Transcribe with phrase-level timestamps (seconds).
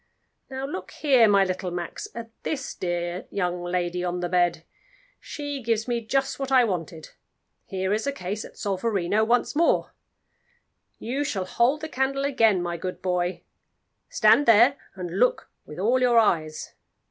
[0.49, 4.63] Now look here, my little Max, at this dear young lady on the bed.
[5.19, 7.09] She gives me just what I wanted;
[7.67, 9.93] here is the case at Solferino once more.
[10.97, 13.43] You shall hold the candle again, my good boy;
[14.09, 16.73] stand there, and look with all your eyes.